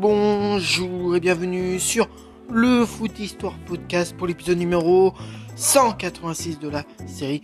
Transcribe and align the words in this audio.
Bonjour 0.00 1.14
et 1.14 1.20
bienvenue 1.20 1.78
sur 1.78 2.08
le 2.48 2.86
Foot 2.86 3.18
Histoire 3.18 3.52
Podcast 3.66 4.16
pour 4.16 4.26
l'épisode 4.26 4.56
numéro 4.56 5.12
186 5.56 6.58
de 6.58 6.70
la 6.70 6.84
série 7.06 7.42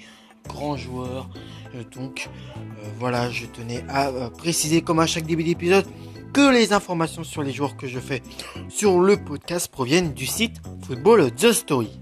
Grand 0.49 0.75
Joueur. 0.75 1.29
Euh, 1.75 1.83
donc 1.95 2.31
euh, 2.57 2.61
voilà, 2.99 3.29
je 3.29 3.45
tenais 3.45 3.85
à 3.91 4.09
euh, 4.09 4.31
préciser 4.31 4.81
comme 4.81 5.01
à 5.01 5.07
chaque 5.07 5.27
début 5.27 5.45
d'épisode 5.45 5.85
que 6.33 6.51
les 6.51 6.73
informations 6.73 7.25
sur 7.25 7.43
les 7.43 7.53
joueurs 7.53 7.77
que 7.77 7.87
je 7.87 7.99
fais 7.99 8.23
sur 8.71 9.01
le 9.01 9.19
podcast 9.19 9.69
proviennent 9.71 10.15
du 10.15 10.25
site 10.25 10.57
Football 10.87 11.33
The 11.33 11.53
Story. 11.53 12.01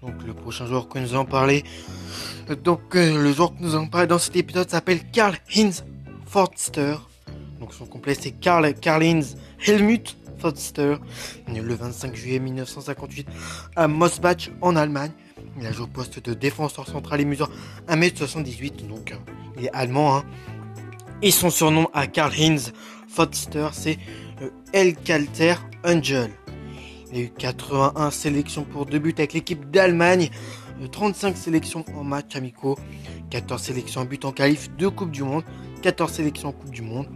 Donc 0.00 0.22
le 0.26 0.32
prochain 0.32 0.64
joueur 0.64 0.88
que 0.88 0.98
nous 1.00 1.12
allons 1.12 1.26
parler, 1.26 1.64
donc 2.64 2.94
le 2.94 3.30
joueur 3.30 3.54
que 3.54 3.62
nous 3.62 3.74
allons 3.74 3.88
parler 3.88 4.06
dans 4.06 4.18
cet 4.18 4.36
épisode 4.36 4.70
s'appelle 4.70 5.00
Karl 5.10 5.36
Heinz 5.54 5.84
Forster. 6.24 6.94
Donc 7.60 7.74
son 7.74 7.86
complet 7.86 8.14
c'est 8.18 8.32
Karl 8.32 8.72
Karl-Heinz 8.74 9.36
Helmut 9.66 10.16
Forster, 10.38 10.96
né 11.48 11.60
le 11.60 11.74
25 11.74 12.14
juillet 12.14 12.38
1958 12.38 13.26
à 13.76 13.88
Mosbach 13.88 14.50
en 14.60 14.76
Allemagne. 14.76 15.10
Il 15.60 15.66
a 15.66 15.72
joué 15.72 15.84
au 15.84 15.88
poste 15.88 16.24
de 16.24 16.34
défenseur 16.34 16.86
central 16.86 17.20
et 17.20 17.24
mesure 17.24 17.50
1m78, 17.88 18.86
donc 18.86 19.14
il 19.56 19.66
est 19.66 19.72
allemand. 19.72 20.16
Hein. 20.16 20.24
Et 21.22 21.32
son 21.32 21.50
surnom 21.50 21.88
à 21.92 22.06
Karl-Heinz 22.06 22.72
Forster, 23.08 23.68
c'est 23.72 23.98
euh, 24.42 24.50
El 24.72 24.94
Kalter 24.94 25.54
Angel. 25.84 26.30
Il 27.12 27.18
a 27.18 27.22
eu 27.22 27.30
81 27.30 28.10
sélections 28.10 28.64
pour 28.64 28.86
deux 28.86 28.98
buts 28.98 29.14
avec 29.18 29.32
l'équipe 29.32 29.70
d'Allemagne, 29.70 30.30
35 30.92 31.28
euh, 31.28 31.36
sélections 31.36 31.84
en 31.96 32.04
match 32.04 32.36
amicaux, 32.36 32.78
14 33.30 33.60
sélections 33.60 34.02
en 34.02 34.04
but 34.04 34.24
en 34.24 34.32
qualif, 34.32 34.70
2 34.78 34.90
Coupes 34.90 35.10
du 35.10 35.24
Monde, 35.24 35.42
14 35.82 36.12
sélections 36.12 36.50
en 36.50 36.52
Coupe 36.52 36.70
du 36.70 36.82
Monde, 36.82 37.08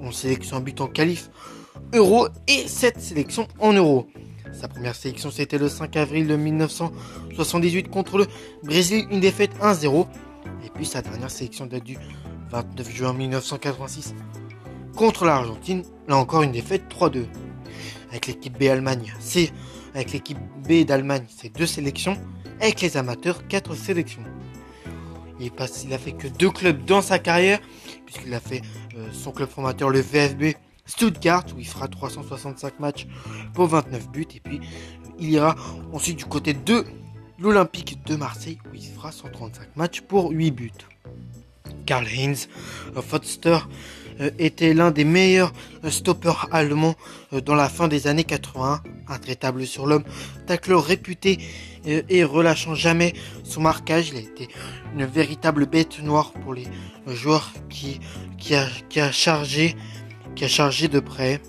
11 0.00 0.14
sélections 0.14 0.60
but 0.60 0.80
en 0.80 0.86
qualif 0.86 1.30
Euro 1.94 2.28
et 2.46 2.66
7 2.66 3.00
sélections 3.00 3.48
en 3.58 3.72
Euro. 3.72 4.06
Sa 4.52 4.68
première 4.68 4.94
sélection 4.94 5.30
c'était 5.30 5.58
le 5.58 5.68
5 5.68 5.96
avril 5.96 6.26
de 6.26 6.36
1978 6.36 7.90
contre 7.90 8.18
le 8.18 8.26
Brésil, 8.62 9.06
une 9.10 9.20
défaite 9.20 9.52
1-0. 9.60 10.06
Et 10.64 10.70
puis 10.70 10.86
sa 10.86 11.02
dernière 11.02 11.30
sélection 11.30 11.66
date 11.66 11.84
du 11.84 11.98
29 12.50 12.94
juin 12.94 13.12
1986 13.12 14.14
contre 14.96 15.24
l'Argentine, 15.24 15.82
là 16.08 16.16
encore 16.16 16.42
une 16.42 16.52
défaite 16.52 16.84
3-2. 16.90 17.24
Avec 18.10 18.26
l'équipe 18.26 18.58
B 18.58 18.64
Allemagne, 18.64 19.12
c'est 19.20 19.52
avec 19.96 20.12
l'équipe 20.12 20.38
B 20.68 20.84
d'Allemagne, 20.84 21.24
c'est 21.28 21.54
deux 21.56 21.64
sélections. 21.64 22.18
Avec 22.60 22.82
les 22.82 22.98
amateurs, 22.98 23.48
quatre 23.48 23.74
sélections. 23.74 24.22
Il, 25.40 25.50
passe, 25.50 25.84
il 25.84 25.94
a 25.94 25.98
fait 25.98 26.12
que 26.12 26.28
deux 26.28 26.50
clubs 26.50 26.84
dans 26.84 27.00
sa 27.00 27.18
carrière, 27.18 27.60
puisqu'il 28.06 28.32
a 28.34 28.40
fait 28.40 28.62
euh, 28.96 29.08
son 29.12 29.32
club 29.32 29.48
formateur, 29.48 29.90
le 29.90 30.00
VFB 30.00 30.54
Stuttgart, 30.86 31.44
où 31.54 31.58
il 31.58 31.66
fera 31.66 31.88
365 31.88 32.80
matchs 32.80 33.06
pour 33.52 33.66
29 33.66 34.08
buts. 34.10 34.26
Et 34.34 34.40
puis, 34.40 34.60
il 35.18 35.30
ira 35.30 35.56
ensuite 35.92 36.16
du 36.16 36.24
côté 36.24 36.54
de 36.54 36.84
l'Olympique 37.38 38.04
de 38.06 38.16
Marseille, 38.16 38.58
où 38.70 38.74
il 38.74 38.86
fera 38.86 39.12
135 39.12 39.76
matchs 39.76 40.00
pour 40.00 40.30
8 40.30 40.50
buts. 40.52 40.70
Karl 41.84 42.06
Heinz 42.06 42.48
Foster 43.02 43.58
euh, 44.20 44.30
était 44.38 44.72
l'un 44.72 44.90
des 44.90 45.04
meilleurs 45.04 45.52
euh, 45.84 45.90
stoppers 45.90 46.48
allemands 46.50 46.94
euh, 47.32 47.40
dans 47.40 47.54
la 47.54 47.68
fin 47.68 47.86
des 47.88 48.06
années 48.06 48.24
80, 48.24 48.82
intraitable 49.08 49.66
sur 49.66 49.86
l'homme, 49.86 50.04
tacleur 50.46 50.84
réputé 50.84 51.38
et 51.86 52.24
relâchant 52.24 52.74
jamais 52.74 53.14
son 53.44 53.60
marquage. 53.60 54.10
Il 54.10 54.16
a 54.16 54.20
été 54.20 54.48
une 54.94 55.04
véritable 55.04 55.66
bête 55.66 56.02
noire 56.02 56.32
pour 56.32 56.54
les 56.54 56.66
joueurs 57.06 57.52
qui, 57.68 58.00
a, 58.54 59.12
chargé 59.12 59.76
qui 60.34 60.44
a 60.44 60.48
chargé 60.48 60.88
de 60.88 61.00
près. 61.00 61.40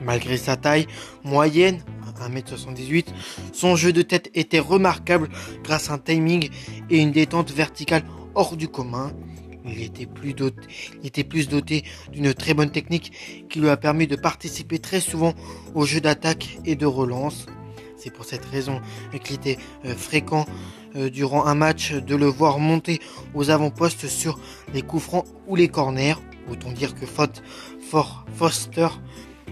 Malgré 0.00 0.36
sa 0.36 0.56
taille 0.56 0.86
moyenne, 1.24 1.82
1m78, 2.20 3.06
son 3.52 3.76
jeu 3.76 3.92
de 3.92 4.02
tête 4.02 4.30
était 4.34 4.58
remarquable 4.58 5.28
grâce 5.62 5.90
à 5.90 5.94
un 5.94 5.98
timing 5.98 6.50
et 6.90 6.98
une 6.98 7.12
détente 7.12 7.50
verticale 7.50 8.02
hors 8.34 8.56
du 8.56 8.68
commun. 8.68 9.12
Il 9.64 9.82
était 9.82 10.06
plus 10.06 10.32
doté, 10.32 10.66
était 11.04 11.24
plus 11.24 11.48
doté 11.48 11.84
d'une 12.12 12.32
très 12.32 12.54
bonne 12.54 12.70
technique 12.70 13.46
qui 13.50 13.60
lui 13.60 13.68
a 13.68 13.76
permis 13.76 14.06
de 14.06 14.16
participer 14.16 14.78
très 14.78 15.00
souvent 15.00 15.34
au 15.74 15.84
jeu 15.84 16.00
d'attaque 16.00 16.58
et 16.64 16.74
de 16.74 16.86
relance. 16.86 17.46
C'est 17.98 18.10
pour 18.10 18.24
cette 18.24 18.44
raison 18.44 18.80
qu'il 19.22 19.36
était 19.36 19.58
euh, 19.84 19.94
fréquent 19.94 20.46
euh, 20.96 21.10
durant 21.10 21.46
un 21.46 21.54
match 21.54 21.92
de 21.92 22.14
le 22.14 22.26
voir 22.26 22.60
monter 22.60 23.00
aux 23.34 23.50
avant-postes 23.50 24.06
sur 24.06 24.38
les 24.72 24.82
coups 24.82 25.02
francs 25.02 25.24
ou 25.46 25.56
les 25.56 25.68
corners. 25.68 26.14
Autant 26.50 26.70
dire 26.72 26.94
que 26.94 27.04
Foster 28.34 28.88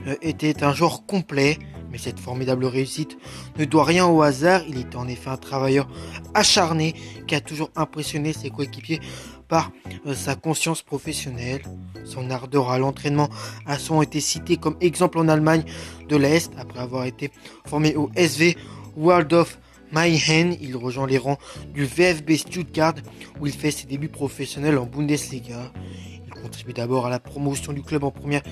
euh, 0.07 0.15
était 0.23 0.63
un 0.63 0.73
joueur 0.73 1.05
complet, 1.07 1.59
mais 1.91 1.99
cette 1.99 2.21
formidable 2.21 2.65
réussite 2.67 3.19
ne 3.59 3.65
doit 3.65 3.85
rien 3.85 4.07
au 4.07 4.23
hasard. 4.23 4.63
Il 4.69 4.79
était 4.79 4.97
en 4.97 5.09
effet 5.09 5.31
un 5.31 5.37
travailleur 5.37 5.89
acharné 6.35 6.95
qui 7.27 7.35
a 7.35 7.41
toujours 7.41 7.71
impressionné 7.75 8.33
ses 8.33 8.51
coéquipiers 8.51 9.01
par 9.49 9.71
euh, 10.07 10.15
sa 10.15 10.35
conscience 10.35 10.83
professionnelle. 10.83 11.63
Son 12.05 12.31
ardeur 12.31 12.71
à 12.71 12.79
l'entraînement 12.79 13.29
a 13.67 13.79
souvent 13.79 14.03
été 14.03 14.21
cité 14.21 14.57
comme 14.57 14.77
exemple 14.81 15.19
en 15.19 15.29
Allemagne 15.29 15.65
de 16.09 16.17
l'Est. 16.17 16.53
Après 16.59 16.81
avoir 16.81 17.05
été 17.05 17.31
formé 17.67 17.97
au 17.97 18.11
SV 18.15 18.57
World 18.97 19.33
of 19.33 19.59
Mayhem, 19.93 20.57
il 20.61 20.77
rejoint 20.77 21.07
les 21.07 21.19
rangs 21.19 21.39
du 21.73 21.85
VfB 21.85 22.37
Stuttgart 22.37 22.95
où 23.41 23.47
il 23.47 23.53
fait 23.53 23.71
ses 23.71 23.87
débuts 23.87 24.09
professionnels 24.09 24.79
en 24.79 24.87
Bundesliga. 24.87 25.73
Il 26.27 26.33
contribue 26.43 26.73
d'abord 26.73 27.07
à 27.07 27.11
la 27.11 27.21
promotion 27.21 27.73
du 27.73 27.83
club 27.83 28.05
en 28.05 28.11
première 28.11 28.43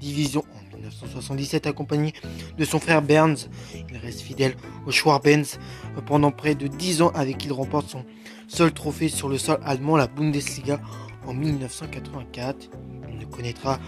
division 0.00 0.44
en 0.54 0.63
1977 0.84 1.66
accompagné 1.66 2.12
de 2.58 2.64
son 2.64 2.78
frère 2.78 3.02
Berns. 3.02 3.48
Il 3.90 3.96
reste 3.96 4.20
fidèle 4.20 4.54
au 4.86 4.90
Schwabens 4.90 5.58
pendant 6.06 6.30
près 6.30 6.54
de 6.54 6.66
10 6.66 7.02
ans 7.02 7.12
avec 7.14 7.38
qui 7.38 7.46
il 7.46 7.52
remporte 7.52 7.88
son 7.88 8.04
seul 8.48 8.72
trophée 8.72 9.08
sur 9.08 9.28
le 9.28 9.38
sol 9.38 9.58
allemand, 9.64 9.96
la 9.96 10.06
Bundesliga, 10.06 10.80
en 11.26 11.34
1984. 11.34 12.70
Il 13.10 13.18
ne 13.18 13.24
connaîtra 13.24 13.78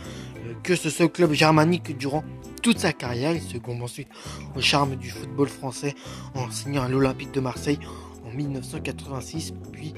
euh, 0.47 0.55
que 0.63 0.75
ce 0.75 0.91
seul 0.91 1.09
club 1.11 1.33
germanique 1.33 1.97
durant 1.97 2.25
toute 2.63 2.79
sa 2.79 2.93
carrière. 2.93 3.33
Il 3.33 3.43
se 3.43 3.59
gombe 3.59 3.83
ensuite 3.83 4.09
au 4.55 4.61
charme 4.61 4.97
du 4.97 5.11
football 5.11 5.49
français 5.49 5.95
en 6.35 6.51
signant 6.51 6.85
à 6.85 6.89
l'Olympique 6.89 7.33
de 7.33 7.41
Marseille 7.41 7.79
en 8.25 8.31
1986, 8.35 9.53
puis 9.73 9.95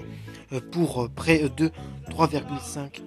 euh, 0.53 0.61
pour 0.73 1.05
euh, 1.05 1.09
près 1.09 1.49
de 1.57 1.71
3,5 2.11 3.03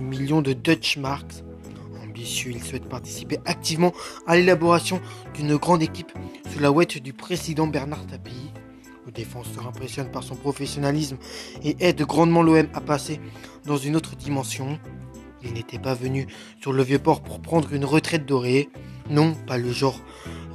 millions 0.00 0.42
de 0.42 0.52
Dutch 0.52 0.98
marks. 0.98 1.42
Il 2.18 2.62
souhaite 2.62 2.88
participer 2.88 3.38
activement 3.44 3.92
à 4.26 4.36
l'élaboration 4.36 5.00
d'une 5.34 5.56
grande 5.56 5.82
équipe 5.82 6.12
sous 6.50 6.60
la 6.60 6.72
ouette 6.72 6.98
du 6.98 7.12
président 7.12 7.66
Bernard 7.66 8.06
Tapie. 8.06 8.52
Le 9.04 9.12
défenseur 9.12 9.66
impressionne 9.66 10.10
par 10.10 10.22
son 10.22 10.34
professionnalisme 10.34 11.18
et 11.62 11.76
aide 11.80 12.02
grandement 12.02 12.42
l'OM 12.42 12.68
à 12.72 12.80
passer 12.80 13.20
dans 13.66 13.76
une 13.76 13.96
autre 13.96 14.16
dimension. 14.16 14.78
Il 15.44 15.52
n'était 15.52 15.78
pas 15.78 15.94
venu 15.94 16.26
sur 16.60 16.72
le 16.72 16.82
vieux 16.82 16.98
port 16.98 17.22
pour 17.22 17.40
prendre 17.40 17.72
une 17.74 17.84
retraite 17.84 18.24
dorée. 18.24 18.70
Non, 19.10 19.34
pas 19.46 19.58
le 19.58 19.70
genre, 19.70 20.00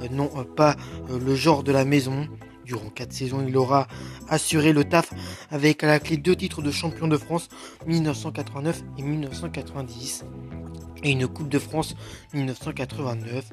euh, 0.02 0.08
non, 0.10 0.30
euh, 0.36 0.44
pas 0.44 0.76
euh, 1.10 1.18
le 1.18 1.34
genre 1.34 1.62
de 1.62 1.72
la 1.72 1.84
maison. 1.84 2.28
Durant 2.64 2.90
quatre 2.90 3.12
saisons, 3.12 3.44
il 3.46 3.56
aura 3.56 3.86
assuré 4.28 4.72
le 4.72 4.84
taf 4.84 5.12
avec 5.50 5.82
à 5.84 5.86
la 5.86 6.00
clé 6.00 6.16
deux 6.16 6.36
titres 6.36 6.60
de 6.60 6.70
champion 6.70 7.08
de 7.08 7.16
France 7.16 7.48
1989 7.86 8.82
et 8.98 9.02
1990 9.02 10.24
et 11.02 11.10
une 11.10 11.26
Coupe 11.26 11.48
de 11.48 11.58
France 11.58 11.94
1989 12.34 13.50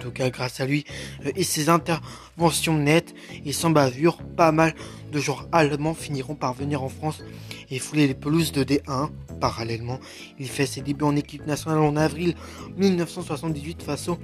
tout 0.00 0.10
cas 0.10 0.30
grâce 0.30 0.58
à 0.60 0.66
lui 0.66 0.84
euh, 1.24 1.30
et 1.36 1.44
ses 1.44 1.68
interventions 1.68 2.76
nettes 2.76 3.14
et 3.44 3.52
sans 3.52 3.70
bavure, 3.70 4.18
pas 4.36 4.50
mal 4.50 4.74
de 5.12 5.20
joueurs 5.20 5.46
allemands 5.52 5.94
finiront 5.94 6.34
par 6.34 6.54
venir 6.54 6.82
en 6.82 6.88
France 6.88 7.22
et 7.70 7.78
fouler 7.78 8.08
les 8.08 8.14
pelouses 8.14 8.50
de 8.50 8.64
D1. 8.64 9.10
Parallèlement, 9.40 10.00
il 10.38 10.48
fait 10.48 10.66
ses 10.66 10.80
débuts 10.80 11.04
en 11.04 11.16
équipe 11.16 11.46
nationale 11.46 11.78
en 11.78 11.96
avril 11.96 12.34
1978 12.76 13.82
face 13.82 14.08
au 14.08 14.18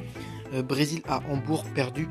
euh, 0.55 0.63
Brésil 0.63 1.03
à 1.09 1.21
Hambourg, 1.31 1.65
perdu 1.75 2.09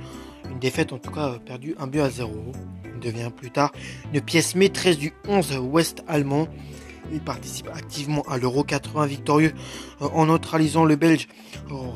une 0.49 0.59
défaite 0.59 0.93
en 0.93 0.99
tout 0.99 1.11
cas 1.11 1.29
euh, 1.29 1.39
perdu 1.39 1.75
un 1.77 1.87
but 1.87 1.99
à 1.99 2.09
zéro. 2.09 2.51
Il 2.93 2.99
devient 2.99 3.29
plus 3.35 3.51
tard 3.51 3.73
une 4.13 4.21
pièce 4.21 4.55
maîtresse 4.55 4.97
du 4.97 5.11
11 5.27 5.57
ouest 5.57 6.03
allemand. 6.07 6.47
Il 7.11 7.21
participe 7.21 7.67
activement 7.73 8.23
à 8.23 8.37
l'Euro 8.37 8.63
80 8.63 9.05
victorieux 9.05 9.53
en 9.99 10.25
neutralisant 10.25 10.85
le 10.85 10.95
Belge 10.95 11.27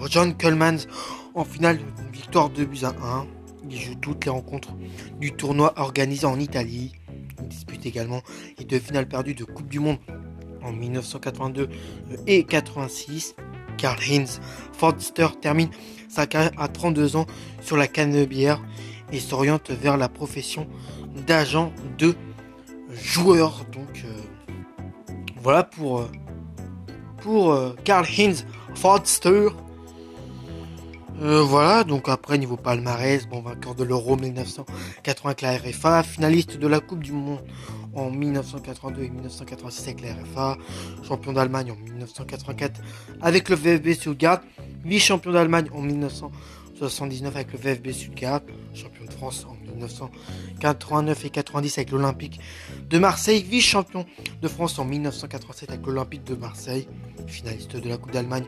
John 0.10 0.36
Kuhlmans 0.36 0.88
en 1.36 1.44
finale, 1.44 1.80
victoire 2.12 2.50
de 2.50 2.66
buts 2.66 2.84
à 2.84 2.90
1. 2.90 3.28
Il 3.70 3.80
joue 3.80 3.96
toutes 3.96 4.26
les 4.26 4.32
rencontres 4.32 4.74
du 5.20 5.32
tournoi 5.32 5.74
organisé 5.78 6.26
en 6.26 6.40
Italie. 6.40 6.94
Il 7.42 7.48
dispute 7.48 7.86
également 7.86 8.22
les 8.58 8.66
deux 8.66 8.80
finales 8.80 9.08
perdues 9.08 9.36
de 9.36 9.44
Coupe 9.44 9.70
du 9.70 9.80
Monde 9.80 9.98
en 10.64 10.72
1982 10.72 11.70
et 12.28 12.44
86. 12.44 13.36
Karl 13.78 14.00
Heinz 14.10 14.42
Forster 14.74 15.28
termine 15.42 15.70
sa 16.10 16.28
carrière 16.28 16.52
à 16.58 16.68
32 16.68 17.16
ans 17.16 17.26
sur 17.62 17.78
la 17.78 17.88
canebière 17.88 18.62
et 19.12 19.20
s'oriente 19.20 19.72
vers 19.72 19.98
la 19.98 20.10
profession 20.10 20.68
d'agent 21.28 21.72
de 21.98 22.16
joueur. 22.92 23.66
Donc 23.72 24.04
euh, 24.06 24.09
voilà 25.41 25.63
pour, 25.63 26.00
euh, 26.00 26.09
euh, 27.27 27.74
Karl 27.83 28.06
Heinz 28.06 28.45
Forster. 28.75 29.50
Euh, 31.21 31.41
voilà, 31.41 31.83
donc 31.83 32.07
après 32.07 32.38
niveau 32.38 32.56
palmarès, 32.56 33.27
bon 33.27 33.41
vainqueur 33.41 33.75
de 33.75 33.83
l'Euro 33.83 34.15
1980 34.15 35.30
avec 35.30 35.41
la 35.41 35.57
RFA, 35.57 36.03
finaliste 36.03 36.57
de 36.57 36.68
la 36.68 36.80
Coupe 36.80 37.03
du 37.03 37.12
Monde 37.12 37.44
en 37.94 38.09
1982 38.09 39.03
et 39.03 39.09
1986 39.09 39.83
avec 39.83 40.01
la 40.01 40.13
RFA, 40.13 40.57
champion 41.03 41.33
d'Allemagne 41.33 41.71
en 41.71 41.75
1984 41.75 42.80
avec 43.21 43.50
le 43.50 43.57
VfB 43.57 43.95
Stuttgart, 43.95 44.39
vice-champion 44.86 45.33
d'Allemagne 45.33 45.68
en 45.74 45.81
1979 45.81 47.36
avec 47.36 47.51
le 47.51 47.59
VfB 47.59 47.91
Stuttgart, 47.91 48.41
champion 48.74 49.03
de 49.03 49.12
France 49.12 49.45
en 49.50 49.59
1989 49.74 51.25
et 51.25 51.30
90 51.30 51.77
avec 51.77 51.92
l'Olympique 51.92 52.39
de 52.89 53.00
Marseille, 53.00 53.44
vice-champion 53.44 54.06
de 54.42 54.48
France 54.48 54.80
en 54.80 54.86
1987 54.86 55.69
avec 55.69 55.86
l'Olympique 55.86 56.24
de 56.24 56.36
Marseille, 56.36 56.88
finaliste 57.27 57.75
de 57.75 57.89
la 57.89 57.98
Coupe 57.98 58.12
d'Allemagne 58.12 58.45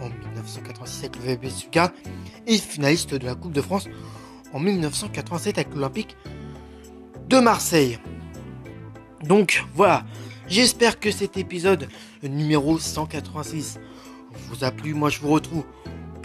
en 0.00 0.08
1986 0.08 1.00
avec 1.00 1.16
le 1.16 1.22
VfB 1.22 1.50
Stuttgart 1.50 1.90
et 2.46 2.58
finaliste 2.58 3.14
de 3.14 3.24
la 3.24 3.34
Coupe 3.34 3.52
de 3.52 3.62
France 3.62 3.88
en 4.52 4.60
1987 4.60 5.58
avec 5.58 5.74
l'Olympique 5.74 6.16
de 7.28 7.38
Marseille. 7.38 7.98
Donc 9.24 9.64
voilà, 9.74 10.04
j'espère 10.48 11.00
que 11.00 11.10
cet 11.10 11.36
épisode 11.36 11.88
numéro 12.22 12.78
186 12.78 13.78
vous 14.48 14.64
a 14.64 14.70
plu. 14.70 14.94
Moi 14.94 15.10
je 15.10 15.20
vous 15.20 15.30
retrouve 15.30 15.64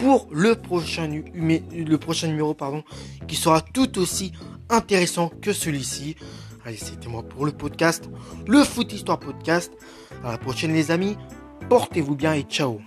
pour 0.02 0.28
le 0.32 0.56
prochain, 0.56 1.06
numéro 1.06 2.56
qui 3.28 3.36
sera 3.36 3.60
tout 3.60 3.98
aussi 3.98 4.32
intéressant 4.68 5.30
que 5.40 5.52
celui-ci. 5.52 6.16
Allez, 6.64 6.76
c'était 6.76 7.08
moi 7.08 7.22
pour 7.22 7.46
le 7.46 7.52
podcast, 7.52 8.10
le 8.48 8.64
Foot 8.64 8.92
Histoire 8.92 9.20
Podcast. 9.20 9.72
À 10.24 10.32
la 10.32 10.38
prochaine 10.38 10.72
les 10.72 10.90
amis, 10.90 11.16
portez-vous 11.68 12.16
bien 12.16 12.34
et 12.34 12.42
ciao 12.42 12.80